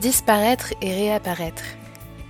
Disparaître 0.00 0.74
et 0.80 0.94
réapparaître. 0.94 1.64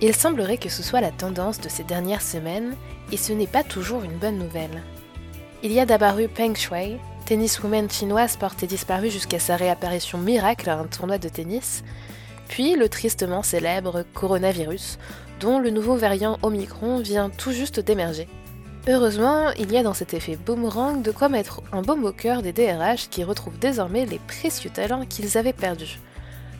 Il 0.01 0.15
semblerait 0.15 0.57
que 0.57 0.69
ce 0.69 0.81
soit 0.81 1.01
la 1.01 1.11
tendance 1.11 1.61
de 1.61 1.69
ces 1.69 1.83
dernières 1.83 2.23
semaines, 2.23 2.75
et 3.11 3.17
ce 3.17 3.31
n'est 3.31 3.45
pas 3.45 3.63
toujours 3.63 4.03
une 4.03 4.17
bonne 4.17 4.39
nouvelle. 4.39 4.81
Il 5.61 5.71
y 5.71 5.79
a 5.79 5.85
d'abord 5.85 6.17
eu 6.17 6.27
Peng 6.27 6.55
Shuai, 6.55 6.97
tenniswoman 7.27 7.87
chinoise 7.87 8.37
portée 8.37 8.65
disparue 8.65 9.11
jusqu'à 9.11 9.37
sa 9.37 9.55
réapparition 9.55 10.17
miracle 10.17 10.67
à 10.67 10.79
un 10.79 10.85
tournoi 10.85 11.19
de 11.19 11.29
tennis, 11.29 11.83
puis 12.47 12.75
le 12.75 12.89
tristement 12.89 13.43
célèbre 13.43 14.03
coronavirus, 14.15 14.97
dont 15.39 15.59
le 15.59 15.69
nouveau 15.69 15.95
variant 15.95 16.39
Omicron 16.41 17.01
vient 17.01 17.29
tout 17.29 17.51
juste 17.51 17.79
d'émerger. 17.79 18.27
Heureusement, 18.87 19.51
il 19.59 19.71
y 19.71 19.77
a 19.77 19.83
dans 19.83 19.93
cet 19.93 20.15
effet 20.15 20.37
boomerang 20.43 21.03
de 21.03 21.11
quoi 21.11 21.29
mettre 21.29 21.61
un 21.71 21.83
baume 21.83 22.05
au 22.05 22.13
cœur 22.13 22.41
des 22.41 22.51
DRH 22.51 23.09
qui 23.09 23.23
retrouvent 23.23 23.59
désormais 23.59 24.07
les 24.07 24.17
précieux 24.17 24.71
talents 24.71 25.05
qu'ils 25.05 25.37
avaient 25.37 25.53
perdus. 25.53 25.99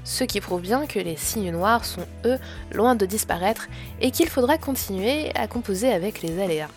Ce 0.04 0.24
qui 0.24 0.42
prouve 0.42 0.62
bien 0.62 0.86
que 0.86 1.00
les 1.00 1.16
signes 1.16 1.52
noirs 1.52 1.86
sont, 1.86 2.06
eux, 2.26 2.40
loin 2.74 2.96
de 2.96 3.06
disparaître 3.06 3.68
et 4.02 4.12
qu'il 4.12 4.30
faudra 4.30 4.58
continuer 4.58 5.32
à 5.36 5.48
composer 5.48 5.92
avec 5.92 6.22
les 6.22 6.42
aléas. 6.42 6.70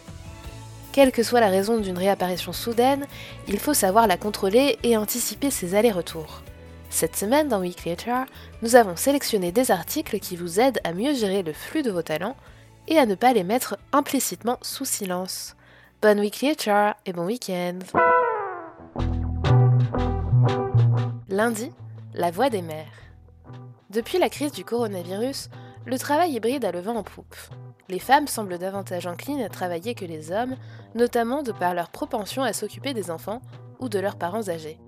Quelle 0.93 1.13
que 1.13 1.23
soit 1.23 1.41
la 1.41 1.49
raison 1.49 1.79
d'une 1.79 1.97
réapparition 1.97 2.53
soudaine, 2.53 3.07
il 3.49 3.59
faut 3.59 3.73
savoir 3.73 4.07
la 4.07 4.19
contrôler 4.19 4.79
et 4.83 4.97
anticiper 4.97 5.51
ses 5.51 5.75
allers-retours. 5.75 6.43
Cette 6.91 7.17
semaine 7.17 7.49
dans 7.49 7.61
Weekly 7.61 7.95
HR, 7.95 8.27
nous 8.61 8.77
avons 8.77 8.97
sélectionné 8.97 9.51
des 9.51 9.71
articles 9.71 10.19
qui 10.19 10.37
vous 10.37 10.61
aident 10.61 10.81
à 10.85 10.93
mieux 10.93 11.15
gérer 11.15 11.43
le 11.43 11.55
flux 11.55 11.83
de 11.83 11.91
vos 11.91 12.03
talents 12.03 12.37
et 12.87 12.99
à 12.99 13.07
ne 13.07 13.15
pas 13.15 13.33
les 13.33 13.45
mettre 13.45 13.79
implicitement 13.93 14.59
sous 14.61 14.85
silence. 14.85 15.57
Bonne 16.03 16.21
Weekly 16.21 16.53
HR 16.53 16.95
et 17.07 17.15
bon 17.15 17.25
week-end 17.25 17.79
Lundi, 21.31 21.73
la 22.13 22.31
voix 22.31 22.51
des 22.51 22.61
mères. 22.61 22.85
Depuis 23.93 24.19
la 24.19 24.31
crise 24.31 24.53
du 24.53 24.65
coronavirus, 24.65 25.51
le 25.85 25.99
travail 25.99 26.33
hybride 26.33 26.65
a 26.65 26.73
le 26.73 26.81
vent 26.81 26.97
en 26.97 27.03
poupe. 27.03 27.37
Les 27.91 27.99
femmes 27.99 28.27
semblent 28.27 28.57
davantage 28.57 29.07
enclines 29.07 29.43
à 29.43 29.51
travailler 29.51 29.95
que 29.95 30.07
les 30.07 30.33
hommes, 30.33 30.57
notamment 30.95 31.43
de 31.43 31.53
par 31.53 31.75
leur 31.75 31.91
propension 31.91 32.43
à 32.43 32.55
s'occuper 32.55 32.95
des 32.95 33.11
enfants 33.11 33.43
ou 33.81 33.91
de 33.91 33.99
leurs 33.99 34.17
parents 34.17 34.49
âgés. 34.49 34.79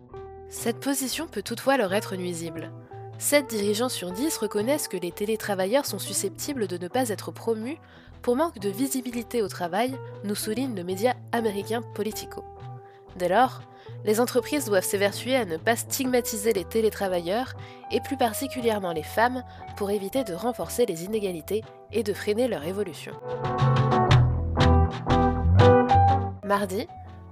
Cette 0.48 0.80
position 0.80 1.26
peut 1.26 1.42
toutefois 1.42 1.76
leur 1.76 1.92
être 1.92 2.16
nuisible. 2.16 2.72
7 3.18 3.46
dirigeants 3.46 3.90
sur 3.90 4.10
10 4.10 4.38
reconnaissent 4.38 4.88
que 4.88 4.96
les 4.96 5.12
télétravailleurs 5.12 5.84
sont 5.84 5.98
susceptibles 5.98 6.66
de 6.66 6.78
ne 6.78 6.88
pas 6.88 7.10
être 7.10 7.30
promus 7.30 7.76
pour 8.22 8.36
manque 8.36 8.58
de 8.58 8.70
visibilité 8.70 9.42
au 9.42 9.48
travail, 9.48 9.98
nous 10.24 10.34
souligne 10.34 10.74
le 10.74 10.82
média 10.82 11.14
américain 11.32 11.82
Politico. 11.94 12.42
Dès 13.16 13.28
lors, 13.28 13.62
les 14.04 14.20
entreprises 14.20 14.66
doivent 14.66 14.84
s'évertuer 14.84 15.36
à 15.36 15.44
ne 15.44 15.56
pas 15.56 15.76
stigmatiser 15.76 16.52
les 16.52 16.64
télétravailleurs, 16.64 17.54
et 17.90 18.00
plus 18.00 18.16
particulièrement 18.16 18.92
les 18.92 19.02
femmes, 19.02 19.42
pour 19.76 19.90
éviter 19.90 20.24
de 20.24 20.34
renforcer 20.34 20.86
les 20.86 21.04
inégalités 21.04 21.62
et 21.92 22.02
de 22.02 22.12
freiner 22.12 22.48
leur 22.48 22.64
évolution. 22.64 23.12
Mardi, 26.44 26.86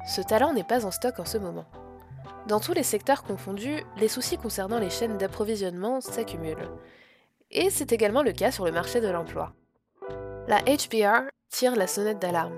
ce 0.06 0.20
talent 0.20 0.52
n'est 0.52 0.64
pas 0.64 0.86
en 0.86 0.90
stock 0.90 1.18
en 1.18 1.24
ce 1.24 1.38
moment. 1.38 1.66
Dans 2.48 2.58
tous 2.58 2.72
les 2.72 2.82
secteurs 2.82 3.22
confondus, 3.22 3.84
les 3.98 4.08
soucis 4.08 4.36
concernant 4.36 4.78
les 4.78 4.90
chaînes 4.90 5.18
d'approvisionnement 5.18 6.00
s'accumulent. 6.00 6.70
Et 7.50 7.70
c'est 7.70 7.92
également 7.92 8.22
le 8.22 8.32
cas 8.32 8.50
sur 8.50 8.64
le 8.64 8.72
marché 8.72 9.00
de 9.00 9.08
l'emploi. 9.08 9.52
La 10.48 10.60
HBR 10.62 11.28
tire 11.50 11.76
la 11.76 11.86
sonnette 11.86 12.18
d'alarme. 12.18 12.56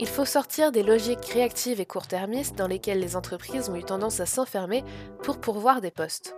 Il 0.00 0.06
faut 0.06 0.24
sortir 0.24 0.70
des 0.70 0.84
logiques 0.84 1.24
réactives 1.26 1.80
et 1.80 1.86
court-termistes 1.86 2.56
dans 2.56 2.68
lesquelles 2.68 3.00
les 3.00 3.16
entreprises 3.16 3.68
ont 3.68 3.74
eu 3.74 3.82
tendance 3.82 4.20
à 4.20 4.26
s'enfermer 4.26 4.84
pour 5.24 5.40
pourvoir 5.40 5.80
des 5.80 5.90
postes. 5.90 6.36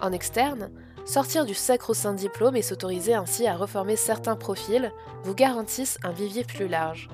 En 0.00 0.10
externe, 0.10 0.70
sortir 1.04 1.46
du 1.46 1.54
sacro-saint 1.54 2.14
diplôme 2.14 2.56
et 2.56 2.62
s'autoriser 2.62 3.14
ainsi 3.14 3.46
à 3.46 3.56
reformer 3.56 3.94
certains 3.94 4.34
profils 4.34 4.92
vous 5.22 5.34
garantissent 5.34 5.98
un 6.02 6.10
vivier 6.10 6.42
plus 6.42 6.66
large, 6.66 7.08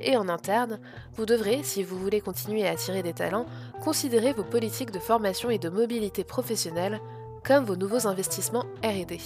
et 0.00 0.16
en 0.16 0.28
interne, 0.28 0.78
vous 1.14 1.26
devrez, 1.26 1.62
si 1.62 1.82
vous 1.82 1.98
voulez 1.98 2.20
continuer 2.20 2.66
à 2.66 2.70
attirer 2.70 3.02
des 3.02 3.12
talents, 3.12 3.46
considérer 3.82 4.32
vos 4.32 4.44
politiques 4.44 4.90
de 4.90 4.98
formation 4.98 5.50
et 5.50 5.58
de 5.58 5.68
mobilité 5.68 6.24
professionnelle 6.24 7.00
comme 7.44 7.64
vos 7.64 7.76
nouveaux 7.76 8.06
investissements 8.06 8.66
RD. 8.84 9.18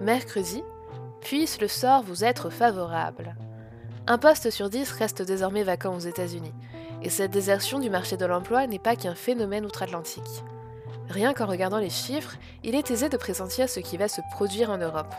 Mercredi, 0.00 0.62
puisse 1.26 1.60
le 1.60 1.66
sort 1.66 2.04
vous 2.04 2.22
être 2.22 2.50
favorable. 2.50 3.34
Un 4.06 4.16
poste 4.16 4.50
sur 4.50 4.70
10 4.70 4.92
reste 4.92 5.22
désormais 5.22 5.64
vacant 5.64 5.92
aux 5.92 5.98
États-Unis, 5.98 6.54
et 7.02 7.10
cette 7.10 7.32
désertion 7.32 7.80
du 7.80 7.90
marché 7.90 8.16
de 8.16 8.24
l'emploi 8.24 8.68
n'est 8.68 8.78
pas 8.78 8.94
qu'un 8.94 9.16
phénomène 9.16 9.66
outre-Atlantique. 9.66 10.44
Rien 11.08 11.34
qu'en 11.34 11.46
regardant 11.46 11.78
les 11.78 11.90
chiffres, 11.90 12.36
il 12.62 12.76
est 12.76 12.92
aisé 12.92 13.08
de 13.08 13.16
pressentir 13.16 13.68
ce 13.68 13.80
qui 13.80 13.96
va 13.96 14.06
se 14.06 14.20
produire 14.30 14.70
en 14.70 14.78
Europe. 14.78 15.12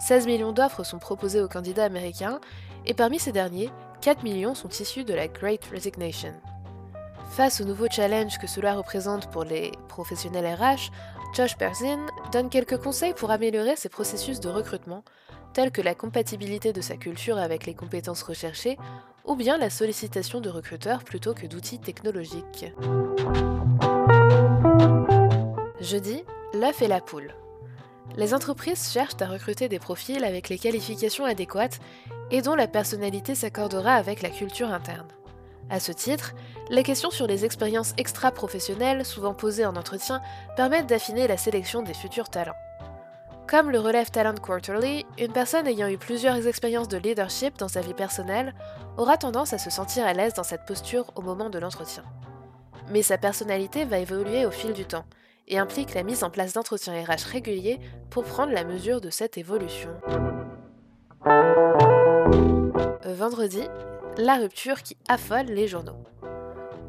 16 0.00 0.26
millions 0.26 0.50
d'offres 0.50 0.82
sont 0.82 0.98
proposées 0.98 1.40
aux 1.40 1.46
candidats 1.46 1.84
américains 1.84 2.40
et 2.84 2.94
parmi 2.94 3.20
ces 3.20 3.30
derniers, 3.30 3.70
4 4.00 4.24
millions 4.24 4.56
sont 4.56 4.70
issus 4.70 5.04
de 5.04 5.14
la 5.14 5.28
Great 5.28 5.64
Resignation. 5.66 6.32
Face 7.30 7.60
au 7.60 7.64
nouveau 7.64 7.86
challenge 7.88 8.38
que 8.38 8.48
cela 8.48 8.74
représente 8.74 9.30
pour 9.30 9.44
les 9.44 9.70
professionnels 9.86 10.52
RH, 10.52 10.90
Josh 11.32 11.56
Berzin 11.58 12.06
donne 12.32 12.48
quelques 12.48 12.78
conseils 12.78 13.14
pour 13.14 13.30
améliorer 13.30 13.76
ses 13.76 13.88
processus 13.88 14.40
de 14.40 14.48
recrutement, 14.48 15.04
tels 15.54 15.70
que 15.70 15.80
la 15.80 15.94
compatibilité 15.94 16.74
de 16.74 16.82
sa 16.82 16.96
culture 16.96 17.38
avec 17.38 17.64
les 17.64 17.74
compétences 17.74 18.22
recherchées 18.22 18.76
ou 19.24 19.36
bien 19.36 19.56
la 19.56 19.70
sollicitation 19.70 20.40
de 20.40 20.50
recruteurs 20.50 21.02
plutôt 21.02 21.32
que 21.32 21.46
d'outils 21.46 21.78
technologiques. 21.78 22.66
Jeudi, 25.80 26.24
l'œuf 26.52 26.82
et 26.82 26.88
la 26.88 27.00
poule. 27.00 27.32
Les 28.16 28.34
entreprises 28.34 28.92
cherchent 28.92 29.20
à 29.20 29.26
recruter 29.26 29.68
des 29.68 29.78
profils 29.78 30.24
avec 30.24 30.48
les 30.48 30.58
qualifications 30.58 31.24
adéquates 31.24 31.78
et 32.30 32.42
dont 32.42 32.54
la 32.54 32.68
personnalité 32.68 33.34
s'accordera 33.34 33.94
avec 33.94 34.22
la 34.22 34.30
culture 34.30 34.70
interne. 34.70 35.08
À 35.70 35.80
ce 35.80 35.92
titre, 35.92 36.34
les 36.68 36.82
questions 36.82 37.10
sur 37.10 37.26
les 37.26 37.44
expériences 37.44 37.94
extra-professionnelles, 37.96 39.04
souvent 39.04 39.34
posées 39.34 39.64
en 39.64 39.76
entretien, 39.76 40.20
permettent 40.56 40.88
d'affiner 40.88 41.26
la 41.26 41.38
sélection 41.38 41.82
des 41.82 41.94
futurs 41.94 42.28
talents. 42.28 42.54
Comme 43.48 43.70
le 43.70 43.78
relève 43.78 44.10
Talent 44.10 44.34
Quarterly, 44.34 45.04
une 45.18 45.32
personne 45.32 45.66
ayant 45.66 45.88
eu 45.88 45.98
plusieurs 45.98 46.46
expériences 46.46 46.88
de 46.88 46.96
leadership 46.96 47.58
dans 47.58 47.68
sa 47.68 47.82
vie 47.82 47.94
personnelle 47.94 48.54
aura 48.96 49.18
tendance 49.18 49.52
à 49.52 49.58
se 49.58 49.70
sentir 49.70 50.06
à 50.06 50.14
l'aise 50.14 50.34
dans 50.34 50.42
cette 50.42 50.64
posture 50.64 51.12
au 51.14 51.20
moment 51.20 51.50
de 51.50 51.58
l'entretien. 51.58 52.04
Mais 52.90 53.02
sa 53.02 53.18
personnalité 53.18 53.84
va 53.84 53.98
évoluer 53.98 54.46
au 54.46 54.50
fil 54.50 54.72
du 54.72 54.86
temps, 54.86 55.04
et 55.46 55.58
implique 55.58 55.94
la 55.94 56.02
mise 56.02 56.24
en 56.24 56.30
place 56.30 56.54
d'entretiens 56.54 56.94
RH 57.04 57.30
réguliers 57.32 57.80
pour 58.10 58.24
prendre 58.24 58.52
la 58.52 58.64
mesure 58.64 59.00
de 59.00 59.10
cette 59.10 59.36
évolution. 59.36 59.90
Vendredi, 63.04 63.62
la 64.16 64.36
rupture 64.36 64.82
qui 64.82 64.96
affole 65.08 65.46
les 65.46 65.68
journaux. 65.68 66.02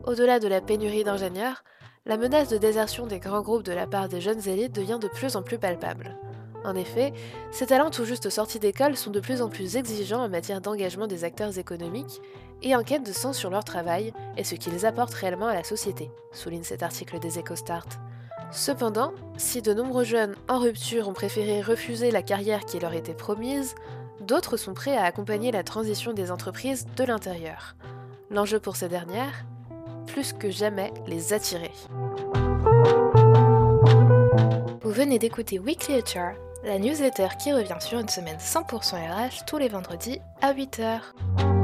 Au-delà 0.06 0.40
de 0.40 0.48
la 0.48 0.62
pénurie 0.62 1.04
d'ingénieurs, 1.04 1.64
la 2.06 2.18
menace 2.18 2.50
de 2.50 2.58
désertion 2.58 3.08
des 3.08 3.20
grands 3.20 3.42
groupes 3.42 3.64
de 3.64 3.74
la 3.74 3.88
part 3.88 4.08
des 4.08 4.22
jeunes 4.22 4.48
élites 4.48 4.76
devient 4.76 5.00
de 5.02 5.08
plus 5.08 5.36
en 5.36 5.42
plus 5.42 5.58
palpable. 5.58 6.18
En 6.66 6.76
effet, 6.76 7.14
ces 7.52 7.68
talents 7.68 7.92
tout 7.92 8.06
juste 8.06 8.30
sortis 8.30 8.58
d'école 8.60 8.98
sont 8.98 9.12
de 9.12 9.20
plus 9.20 9.42
en 9.44 9.50
plus 9.50 9.76
exigeants 9.76 10.24
en 10.24 10.30
matière 10.30 10.62
d'engagement 10.62 11.06
des 11.06 11.24
acteurs 11.24 11.58
économiques 11.60 12.22
et 12.64 12.76
en 12.76 12.82
quête 12.82 13.06
de 13.06 13.14
sens 13.14 13.38
sur 13.38 13.52
leur 13.52 13.64
travail 13.64 14.14
et 14.36 14.44
ce 14.44 14.56
qu'ils 14.56 14.86
apportent 14.86 15.14
réellement 15.14 15.48
à 15.48 15.54
la 15.54 15.64
société, 15.64 16.10
souligne 16.32 16.64
cet 16.64 16.82
article 16.82 17.20
des 17.20 17.38
EcoStart. 17.38 17.88
Cependant, 18.52 19.12
si 19.38 19.62
de 19.62 19.74
nombreux 19.74 20.06
jeunes 20.06 20.36
en 20.48 20.60
rupture 20.60 21.08
ont 21.08 21.14
préféré 21.14 21.62
refuser 21.62 22.10
la 22.10 22.24
carrière 22.24 22.66
qui 22.66 22.80
leur 22.80 22.94
était 22.94 23.14
promise, 23.14 23.76
d'autres 24.22 24.58
sont 24.58 24.74
prêts 24.74 24.98
à 24.98 25.04
accompagner 25.04 25.52
la 25.52 25.64
transition 25.64 26.14
des 26.14 26.32
entreprises 26.32 26.88
de 26.96 27.04
l'intérieur. 27.04 27.76
L'enjeu 28.32 28.60
pour 28.60 28.76
ces 28.76 28.90
dernières 28.90 29.46
Plus 30.08 30.34
que 30.34 30.50
jamais 30.50 30.92
les 31.06 31.34
attirer. 31.34 31.72
Vous 34.82 34.92
venez 34.92 35.20
d'écouter 35.20 35.60
Weekly 35.60 36.00
HR, 36.00 36.36
la 36.66 36.80
newsletter 36.80 37.28
qui 37.38 37.54
revient 37.54 37.78
sur 37.80 38.00
une 38.00 38.10
semaine 38.10 38.38
100% 38.38 38.96
RH 38.96 39.46
tous 39.46 39.58
les 39.58 39.70
vendredis 39.70 40.20
à 40.42 40.54
8h. 40.54 41.55